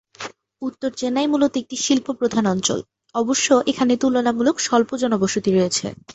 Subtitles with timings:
[0.61, 2.79] উত্তর চেন্নাই মূলত একটি শিল্প প্রধান অঞ্চল,
[3.15, 5.85] অবশ্য এখানে তুলনামূলক স্বল্প জনবসতি রয়েছে।